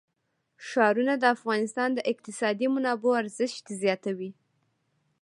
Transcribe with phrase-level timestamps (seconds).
[0.67, 4.31] ښارونه د افغانستان د اقتصادي منابعو ارزښت زیاتوي.